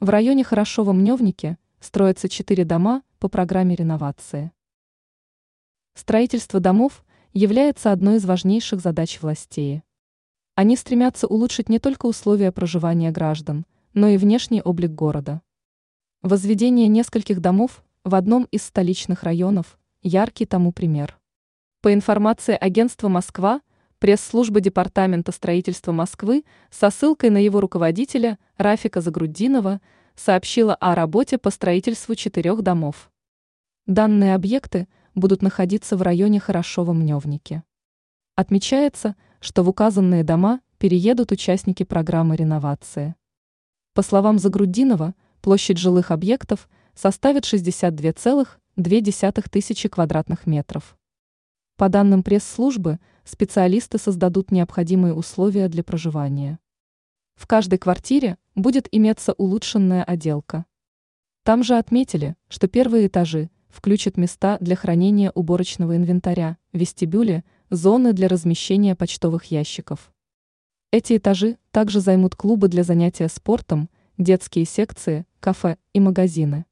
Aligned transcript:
В 0.00 0.08
районе 0.08 0.44
Хорошово-Мневнике 0.44 1.58
строятся 1.78 2.30
четыре 2.30 2.64
дома 2.64 3.02
по 3.18 3.28
программе 3.28 3.74
реновации. 3.74 4.50
Строительство 5.92 6.58
домов 6.58 7.04
является 7.34 7.92
одной 7.92 8.16
из 8.16 8.24
важнейших 8.24 8.80
задач 8.80 9.20
властей. 9.20 9.82
Они 10.54 10.78
стремятся 10.78 11.26
улучшить 11.26 11.68
не 11.68 11.78
только 11.78 12.06
условия 12.06 12.50
проживания 12.50 13.10
граждан, 13.10 13.66
но 13.92 14.08
и 14.08 14.16
внешний 14.16 14.62
облик 14.62 14.92
города. 14.92 15.42
Возведение 16.22 16.88
нескольких 16.88 17.42
домов 17.42 17.84
в 18.02 18.14
одном 18.14 18.44
из 18.44 18.62
столичных 18.62 19.22
районов– 19.22 19.78
яркий 20.02 20.46
тому 20.46 20.72
пример. 20.72 21.20
По 21.82 21.92
информации 21.92 22.56
агентства 22.58 23.08
«Москва», 23.08 23.60
пресс-служба 24.00 24.60
Департамента 24.60 25.30
строительства 25.30 25.92
Москвы 25.92 26.44
со 26.70 26.90
ссылкой 26.90 27.30
на 27.30 27.36
его 27.36 27.60
руководителя 27.60 28.38
Рафика 28.56 29.00
Загруддинова 29.00 29.80
сообщила 30.16 30.74
о 30.74 30.94
работе 30.94 31.38
по 31.38 31.50
строительству 31.50 32.14
четырех 32.16 32.62
домов. 32.62 33.12
Данные 33.86 34.34
объекты 34.34 34.88
будут 35.14 35.42
находиться 35.42 35.96
в 35.96 36.02
районе 36.02 36.40
Хорошово-Мневники. 36.40 37.62
Отмечается, 38.36 39.16
что 39.38 39.62
в 39.62 39.68
указанные 39.68 40.24
дома 40.24 40.60
переедут 40.78 41.30
участники 41.30 41.82
программы 41.82 42.36
реновации. 42.36 43.14
По 43.94 44.02
словам 44.02 44.38
Загруддинова, 44.38 45.14
площадь 45.42 45.76
жилых 45.76 46.10
объектов 46.10 46.70
составит 46.94 47.44
62,2 47.44 49.48
тысячи 49.50 49.88
квадратных 49.88 50.46
метров. 50.46 50.96
По 51.80 51.88
данным 51.88 52.22
пресс-службы, 52.22 52.98
специалисты 53.24 53.96
создадут 53.96 54.50
необходимые 54.50 55.14
условия 55.14 55.66
для 55.66 55.82
проживания. 55.82 56.58
В 57.36 57.46
каждой 57.46 57.78
квартире 57.78 58.36
будет 58.54 58.86
иметься 58.92 59.32
улучшенная 59.32 60.04
отделка. 60.04 60.66
Там 61.42 61.62
же 61.62 61.78
отметили, 61.78 62.36
что 62.48 62.68
первые 62.68 63.06
этажи 63.06 63.48
включат 63.70 64.18
места 64.18 64.58
для 64.60 64.76
хранения 64.76 65.30
уборочного 65.30 65.96
инвентаря, 65.96 66.58
вестибюли, 66.74 67.44
зоны 67.70 68.12
для 68.12 68.28
размещения 68.28 68.94
почтовых 68.94 69.46
ящиков. 69.46 70.12
Эти 70.92 71.16
этажи 71.16 71.56
также 71.70 72.00
займут 72.00 72.34
клубы 72.34 72.68
для 72.68 72.82
занятия 72.82 73.28
спортом, 73.28 73.88
детские 74.18 74.66
секции, 74.66 75.24
кафе 75.40 75.78
и 75.94 76.00
магазины. 76.00 76.66